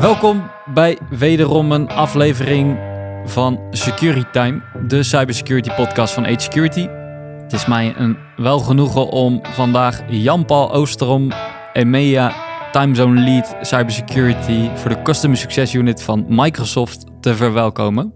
[0.00, 2.78] Welkom bij wederom een aflevering
[3.24, 6.86] van Security Time, de cybersecurity podcast van Age Security.
[7.42, 11.32] Het is mij een wel genoegen om vandaag Jan-Paul Oosterom,
[11.72, 12.34] EMEA
[12.72, 18.12] Timezone Lead Cybersecurity voor de Customer Success Unit van Microsoft te verwelkomen.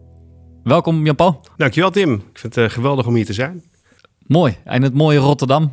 [0.63, 1.41] Welkom Jan-Paul.
[1.57, 2.13] Dankjewel Tim.
[2.13, 3.63] Ik vind het uh, geweldig om hier te zijn.
[4.27, 4.57] Mooi.
[4.65, 5.73] En het mooie Rotterdam.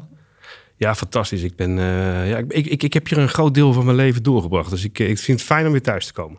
[0.82, 1.44] Ja, fantastisch.
[1.44, 4.24] Ik, ben, uh, ja, ik, ik, ik heb hier een groot deel van mijn leven
[4.24, 4.70] doorgebracht.
[4.70, 6.38] Dus ik, ik vind het fijn om weer thuis te komen.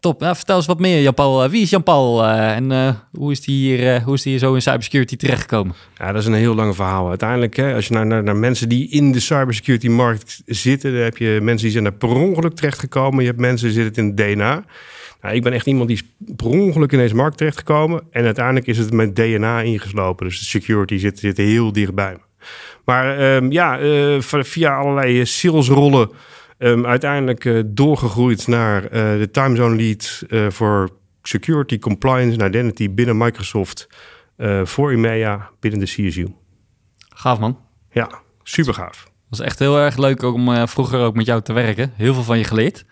[0.00, 0.20] Top.
[0.20, 1.48] Nou, vertel eens wat meer, Jan-Paul.
[1.48, 4.54] Wie is Jan-Paul uh, en uh, hoe, is die hier, hoe is die hier zo
[4.54, 5.74] in cybersecurity terechtgekomen?
[5.96, 7.08] Ja, dat is een heel lang verhaal.
[7.08, 11.02] Uiteindelijk, hè, als je naar, naar, naar mensen die in de cybersecurity markt zitten, dan
[11.02, 13.20] heb je mensen die zijn er per ongeluk terechtgekomen.
[13.20, 14.64] Je hebt mensen die zitten in het DNA.
[15.22, 18.02] Nou, ik ben echt iemand die is per ongeluk in deze markt terechtgekomen.
[18.10, 20.26] En uiteindelijk is het met DNA ingeslopen.
[20.26, 22.26] Dus de security zit, zit heel dichtbij me.
[22.84, 26.10] Maar um, ja, uh, via allerlei salesrollen
[26.58, 30.90] um, uiteindelijk uh, doorgegroeid naar uh, de timezone lead voor
[31.22, 33.88] security, compliance en identity binnen Microsoft
[34.62, 36.34] voor EMEA binnen de CSU.
[37.08, 37.58] Gaaf man.
[37.90, 38.10] Ja,
[38.42, 39.02] super gaaf.
[39.04, 41.92] Het was echt heel erg leuk om vroeger ook met jou te werken.
[41.96, 42.84] Heel veel van je geleerd.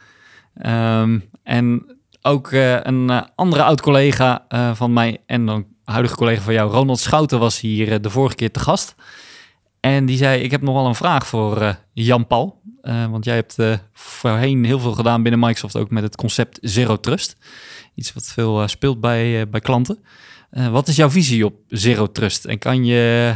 [0.67, 2.51] Um, en ook
[2.83, 8.01] een andere oud-collega van mij en een huidige collega van jou, Ronald Schouten, was hier
[8.01, 8.95] de vorige keer te gast.
[9.87, 12.61] En die zei, ik heb nog wel een vraag voor uh, Jan-Paul.
[12.83, 16.59] Uh, want jij hebt uh, voorheen heel veel gedaan binnen Microsoft, ook met het concept
[16.63, 17.37] Zero Trust.
[17.95, 19.99] Iets wat veel speelt bij, bij klanten.
[20.71, 22.45] wat is jouw visie op Zero Trust?
[22.45, 23.35] En kan je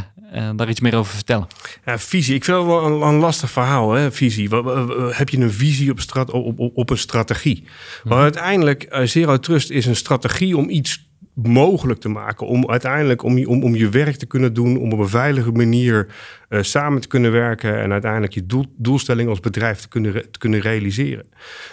[0.55, 1.47] daar iets meer over vertellen?
[1.85, 4.11] Ja, visie, ik vind wel een, een lastig verhaal, hè?
[4.11, 4.49] visie.
[5.09, 7.63] Heb je een visie op, strat op, op, op een strategie?
[8.03, 8.23] Maar mhm.
[8.23, 12.47] uiteindelijk, Zero Trust is een strategie om iets mogelijk te maken.
[12.47, 16.07] Om uiteindelijk om, om, om je werk te kunnen doen, om op een veilige manier
[16.49, 20.39] uh, samen te kunnen werken en uiteindelijk je doel, doelstelling als bedrijf te kunnen, te
[20.39, 21.25] kunnen realiseren.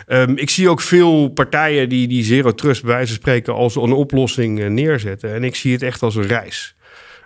[0.08, 3.76] Um, ik zie ook veel partijen die, die Zero Trust bij wijze van spreken als
[3.76, 5.34] een oplossing uh, neerzetten.
[5.34, 6.76] En ik zie het echt als een reis.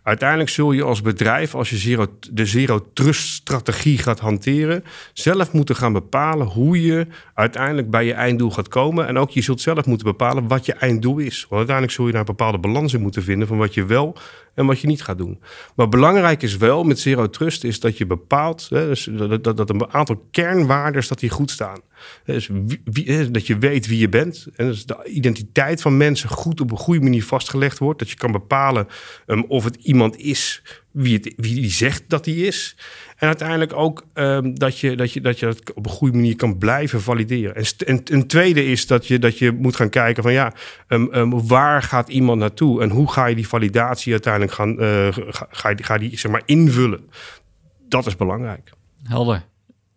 [0.02, 5.52] Uiteindelijk zul je als bedrijf, als je zero, de zero trust strategie gaat hanteren, zelf
[5.52, 9.06] moeten gaan bepalen hoe je uiteindelijk bij je einddoel gaat komen.
[9.06, 11.40] En ook je zult zelf moeten bepalen wat je einddoel is.
[11.40, 14.16] Want uiteindelijk zul je daar een bepaalde balans in moeten vinden van wat je wel
[14.54, 15.40] en wat je niet gaat doen.
[15.74, 19.08] Maar belangrijk is wel met zero trust is dat je bepaalt hè, dus
[19.40, 21.80] dat, een aantal kernwaarden dat die goed staan.
[22.24, 22.50] Dus
[22.84, 24.46] wie, dat je weet wie je bent.
[24.56, 27.98] En dus de identiteit van mensen goed op een goede manier vastgelegd wordt.
[27.98, 28.86] Dat je kan bepalen
[29.26, 32.76] um, of het iemand is wie, het, wie die zegt dat hij is.
[33.16, 36.36] En uiteindelijk ook um, dat, je, dat, je, dat je dat op een goede manier
[36.36, 37.54] kan blijven valideren.
[37.54, 40.52] En, en een tweede is dat je, dat je moet gaan kijken van ja,
[40.88, 42.82] um, waar gaat iemand naartoe?
[42.82, 45.08] En hoe ga je die validatie uiteindelijk gaan, uh,
[45.50, 47.08] ga, ga die zeg maar invullen?
[47.88, 48.72] Dat is belangrijk.
[49.02, 49.44] Helder.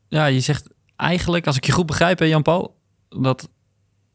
[0.08, 2.76] Ja, je zegt eigenlijk, als ik je goed begrijp, Jan-Paul,
[3.10, 3.50] dat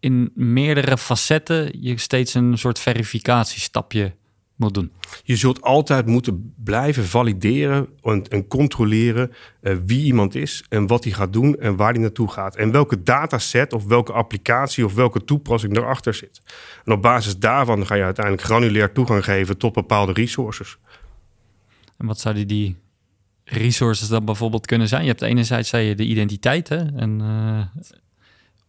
[0.01, 4.15] in meerdere facetten je steeds een soort verificatiestapje
[4.61, 4.93] moet doen.
[5.23, 9.33] Je zult altijd moeten blijven valideren en, en controleren
[9.63, 12.57] uh, wie iemand is en wat hij gaat doen en waar hij naartoe gaat.
[12.57, 16.41] En welke dataset of welke applicatie of welke toepassing erachter zit.
[16.85, 20.79] En op basis daarvan ga je uiteindelijk granulair toegang geven tot bepaalde resources.
[21.97, 22.77] En wat zouden die
[23.51, 25.03] resources dan bijvoorbeeld kunnen zijn?
[25.03, 26.97] Je hebt enerzijds zei je de identiteit hè?
[26.97, 27.83] en uh,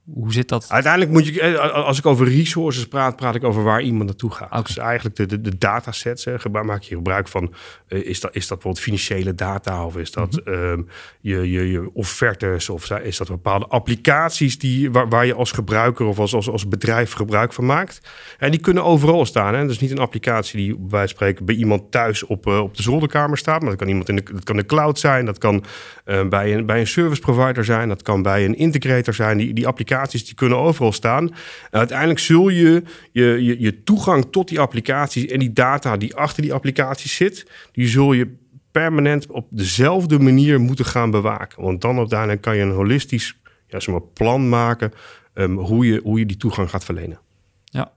[0.05, 0.65] hoe zit dat?
[0.69, 4.31] Uiteindelijk moet je, eh, als ik over resources praat, praat ik over waar iemand naartoe
[4.31, 4.47] gaat.
[4.47, 4.61] Okay.
[4.61, 7.53] Dus eigenlijk de, de, de datasets, hè, maak je gebruik van,
[7.87, 10.63] uh, is, dat, is dat bijvoorbeeld financiële data of is dat mm -hmm.
[10.63, 10.87] um,
[11.19, 16.05] je, je, je offertes of is dat bepaalde applicaties die, waar, waar je als gebruiker
[16.05, 18.01] of als, als, als bedrijf gebruik van maakt.
[18.37, 19.53] En die kunnen overal staan.
[19.53, 19.67] Hè.
[19.67, 23.37] Dus niet een applicatie die bij spreken bij iemand thuis op, uh, op de zolderkamer
[23.37, 25.63] staat, maar dat kan iemand in de, dat kan de cloud zijn, dat kan
[26.05, 29.37] uh, bij, een, bij een service provider zijn, dat kan bij een integrator zijn.
[29.37, 31.29] Die, die applicatie die kunnen overal staan.
[31.71, 36.15] En uiteindelijk zul je je, je je toegang tot die applicaties en die data die
[36.15, 38.39] achter die applicaties zit, die zul je
[38.71, 41.63] permanent op dezelfde manier moeten gaan bewaken.
[41.63, 43.35] Want dan uiteindelijk kan je een holistisch
[43.67, 44.93] ja, zeg maar, plan maken
[45.33, 47.19] um, hoe, je, hoe je die toegang gaat verlenen.
[47.63, 47.91] Ja,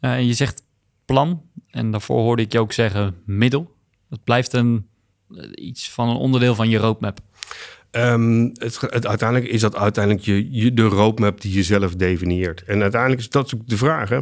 [0.00, 0.62] en je zegt
[1.04, 3.76] plan en daarvoor hoorde ik je ook zeggen middel.
[4.08, 4.86] Dat blijft een,
[5.54, 7.20] iets van een onderdeel van je roadmap.
[7.98, 12.62] Um, het, uiteindelijk is dat uiteindelijk je, de roadmap die je zelf definieert.
[12.62, 14.08] En uiteindelijk is dat ook de vraag.
[14.08, 14.20] Hè?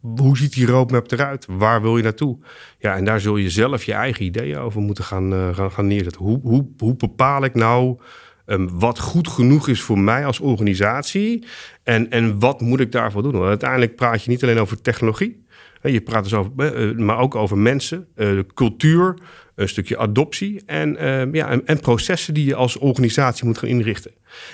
[0.00, 1.46] Hoe ziet die roadmap eruit?
[1.48, 2.38] Waar wil je naartoe?
[2.78, 5.86] Ja, en daar zul je zelf je eigen ideeën over moeten gaan, uh, gaan, gaan
[5.86, 6.22] neerzetten.
[6.22, 7.98] Hoe, hoe, hoe bepaal ik nou
[8.46, 11.46] um, wat goed genoeg is voor mij als organisatie?
[11.82, 13.32] En, en wat moet ik daarvoor doen?
[13.32, 15.44] Want uiteindelijk praat je niet alleen over technologie.
[15.82, 16.52] Je praat dus over,
[16.90, 19.14] uh, maar ook over mensen, uh, cultuur,
[19.60, 23.68] een stukje adoptie en, ehm, ja, en, en, processen die je als organisatie moet gaan
[23.68, 24.10] inrichten.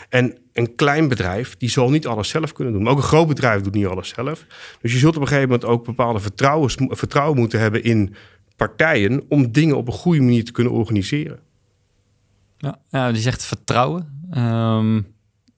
[0.08, 2.82] En een klein bedrijf, die zal niet alles zelf kunnen doen.
[2.82, 4.44] Maar ook een groot bedrijf doet niet alles zelf.
[4.80, 6.20] Dus je zult op een gegeven moment ook bepaalde
[6.90, 8.14] vertrouwen moeten hebben in
[8.56, 11.38] partijen om dingen op een goede manier te kunnen organiseren.
[12.58, 14.28] Ja, ja die zegt vertrouwen.
[14.30, 15.00] Ehm,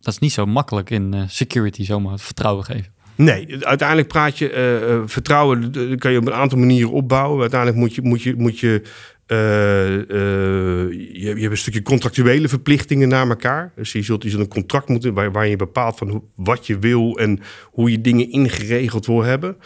[0.01, 2.97] dat is niet zo makkelijk in uh, security, zomaar het vertrouwen geven.
[3.19, 7.41] Nee, uiteindelijk praat je uh, uh, vertrouwen, kan je op een aantal manieren opbouwen.
[7.41, 8.83] Uiteindelijk moet je, moet je, moet je,
[9.37, 13.73] je, je hebt een stukje contractuele verplichtingen naar elkaar.
[13.75, 16.79] Dus je zult, je zult een contract moeten waar, waar je bepaalt van wat je
[16.79, 19.57] wil en hoe je dingen ingeregeld wil hebben.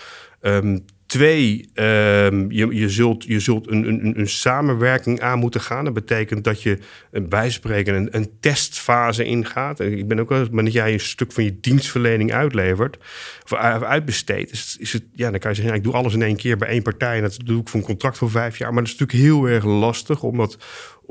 [0.40, 5.84] Um, Twee, ehm, je, je zult, je zult een, een, een samenwerking aan moeten gaan.
[5.84, 6.78] Dat betekent dat je
[7.10, 9.80] een bijspreken een, een testfase ingaat.
[9.80, 12.96] Ik ben ook wel eens, dat jij een stuk van je dienstverlening uitlevert
[13.44, 16.56] of uitbesteedt, is het, ja, dan kan je zeggen, ik doe alles in één keer
[16.56, 18.72] bij één partij en dat doe ik voor een contract voor vijf jaar.
[18.72, 20.56] Maar dat is natuurlijk heel erg lastig, omdat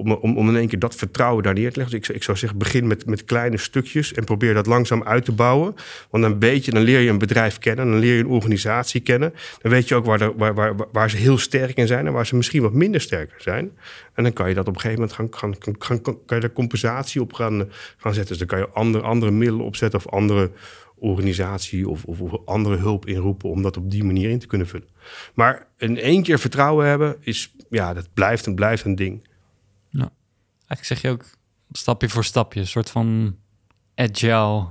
[0.01, 1.99] om, om, om in één keer dat vertrouwen daar neer te leggen.
[1.99, 5.25] Dus ik, ik zou zeggen, begin met, met kleine stukjes en probeer dat langzaam uit
[5.25, 5.75] te bouwen.
[6.09, 9.01] Want dan weet je, dan leer je een bedrijf kennen, dan leer je een organisatie
[9.01, 9.33] kennen.
[9.61, 12.35] Dan weet je ook waar, waar, waar, ze heel sterk in zijn en waar ze
[12.35, 13.71] misschien wat minder sterker zijn.
[14.13, 16.53] En dan kan je dat op een gegeven moment gaan, gaan, gaan, kan je daar
[16.53, 18.37] compensatie op gaan, gaan zetten.
[18.37, 20.51] Dus dan kan je andere, andere middelen opzetten of andere
[21.01, 24.67] organisatie of, of, of, andere hulp inroepen om dat op die manier in te kunnen
[24.67, 24.87] vullen.
[25.33, 29.29] Maar in één keer vertrouwen hebben is, ja, dat blijft en blijft een ding.
[30.71, 31.29] Eigenlijk zeg je ook
[31.71, 33.35] stapje voor stapje, een soort van
[33.95, 34.67] agile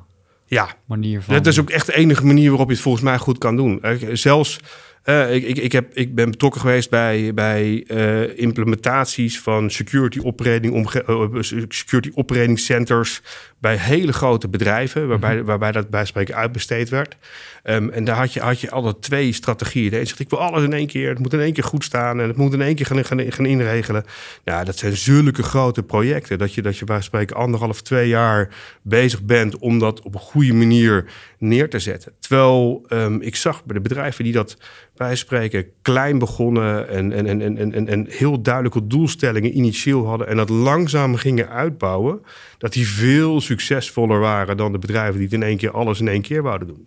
[0.46, 0.76] ja.
[0.86, 1.34] manier van.
[1.34, 3.80] Dat is ook echt de enige manier waarop je het volgens mij goed kan doen.
[4.12, 4.60] Zelfs
[5.04, 10.20] uh, ik, ik, ik, heb, ik ben betrokken geweest bij, bij uh, implementaties van security
[10.22, 13.20] operating, uh, security operating centers
[13.60, 17.16] bij hele grote bedrijven, waarbij, mm waarbij dat bij spreken uitbesteed werd.
[17.64, 19.90] Um, en daar had je, had je altijd twee strategieën.
[19.90, 21.84] De een zegt, ik wil alles in één keer, het moet in één keer goed
[21.84, 24.04] staan en het moet in één keer gaan, gaan, gaan inregelen.
[24.44, 28.48] Ja, dat zijn zulke grote projecten, dat je, dat je bij spreken anderhalf, twee jaar
[28.82, 31.04] bezig bent om dat op een goede manier
[31.38, 32.12] neer te zetten.
[32.18, 34.56] Terwijl um, ik zag bij de bedrijven die dat
[34.96, 40.26] bij spreken klein begonnen en, en, en, en, en, en heel duidelijke doelstellingen initieel hadden
[40.26, 42.22] en dat langzaam gingen uitbouwen,
[42.58, 46.08] dat die veel succesvoller waren dan de bedrijven die het in één keer alles in
[46.08, 46.86] één keer wouden doen.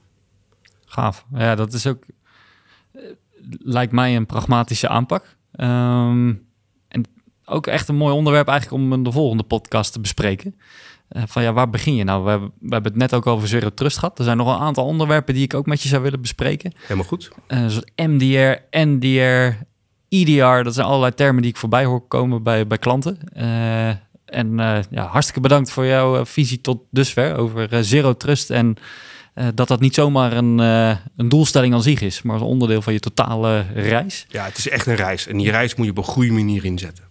[0.85, 1.25] Gaaf.
[1.33, 2.03] Ja, dat is ook,
[2.91, 3.01] eh,
[3.59, 5.35] lijkt mij een pragmatische aanpak.
[5.55, 6.45] Um,
[6.87, 7.05] en
[7.45, 10.55] ook echt een mooi onderwerp eigenlijk om de volgende podcast te bespreken.
[11.11, 12.23] Uh, van ja, waar begin je nou?
[12.23, 14.17] We hebben, we hebben het net ook over Zero Trust gehad.
[14.17, 16.73] Er zijn nog een aantal onderwerpen die ik ook met je zou willen bespreken.
[16.81, 17.31] Helemaal goed.
[17.47, 19.63] Uh, zoals MDR, NDR,
[20.09, 20.63] EDR.
[20.63, 23.17] Dat zijn allerlei termen die ik voorbij hoor komen bij, bij klanten.
[23.37, 23.89] Uh,
[24.33, 24.57] en
[24.89, 28.77] ja, hartstikke bedankt voor jouw visie tot dusver over Zero Trust en
[29.35, 32.81] uh, dat dat niet zomaar een, uh, een doelstelling aan zich is, maar als onderdeel
[32.81, 34.25] van je totale reis.
[34.29, 35.27] Ja, het is echt een reis.
[35.27, 37.03] En die reis moet je op een goede manier inzetten.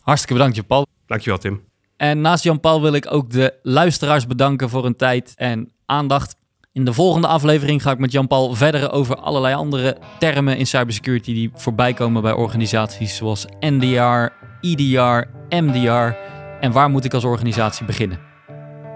[0.00, 0.86] Hartstikke bedankt, Jan-Paul.
[1.06, 1.60] Dankjewel, Tim.
[1.96, 6.36] En naast Jan-Paul wil ik ook de luisteraars bedanken voor hun tijd en aandacht.
[6.72, 11.34] In de volgende aflevering ga ik met Jan-Paul verder over allerlei andere termen in cybersecurity
[11.34, 16.14] die voorbij komen bij organisaties zoals NDR, EDR, MDR
[16.60, 18.18] en waar moet ik als organisatie beginnen.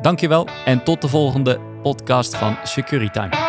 [0.03, 3.44] Dankjewel en tot de volgende podcast van Security Time.